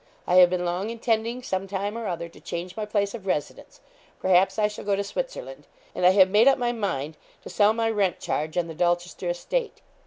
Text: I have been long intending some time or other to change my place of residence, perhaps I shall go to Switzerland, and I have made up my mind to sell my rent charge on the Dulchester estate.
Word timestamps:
I 0.25 0.37
have 0.37 0.49
been 0.49 0.65
long 0.65 0.89
intending 0.89 1.43
some 1.43 1.67
time 1.67 1.95
or 1.95 2.07
other 2.07 2.27
to 2.27 2.39
change 2.41 2.75
my 2.75 2.85
place 2.87 3.13
of 3.13 3.27
residence, 3.27 3.81
perhaps 4.19 4.57
I 4.57 4.67
shall 4.67 4.83
go 4.83 4.95
to 4.95 5.03
Switzerland, 5.03 5.67
and 5.93 6.07
I 6.07 6.09
have 6.09 6.27
made 6.27 6.47
up 6.47 6.57
my 6.57 6.71
mind 6.71 7.17
to 7.43 7.49
sell 7.49 7.71
my 7.71 7.87
rent 7.91 8.19
charge 8.19 8.57
on 8.57 8.65
the 8.65 8.73
Dulchester 8.73 9.29
estate. 9.29 9.79